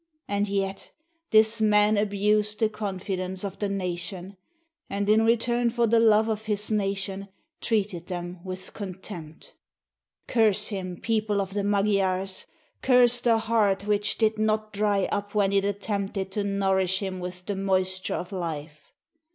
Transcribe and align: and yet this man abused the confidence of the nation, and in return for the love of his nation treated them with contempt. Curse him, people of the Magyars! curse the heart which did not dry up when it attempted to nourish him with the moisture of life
and 0.27 0.47
yet 0.47 0.89
this 1.29 1.61
man 1.61 1.95
abused 1.95 2.57
the 2.59 2.67
confidence 2.67 3.43
of 3.43 3.59
the 3.59 3.69
nation, 3.69 4.35
and 4.89 5.07
in 5.07 5.23
return 5.23 5.69
for 5.69 5.85
the 5.85 5.99
love 5.99 6.27
of 6.27 6.45
his 6.47 6.71
nation 6.71 7.27
treated 7.61 8.07
them 8.07 8.39
with 8.43 8.73
contempt. 8.73 9.53
Curse 10.27 10.69
him, 10.69 10.99
people 10.99 11.39
of 11.39 11.53
the 11.53 11.63
Magyars! 11.63 12.47
curse 12.81 13.21
the 13.21 13.37
heart 13.37 13.85
which 13.85 14.17
did 14.17 14.39
not 14.39 14.73
dry 14.73 15.07
up 15.11 15.35
when 15.35 15.53
it 15.53 15.63
attempted 15.63 16.31
to 16.31 16.43
nourish 16.43 16.97
him 16.97 17.19
with 17.19 17.45
the 17.45 17.55
moisture 17.55 18.15
of 18.15 18.31
life 18.31 18.91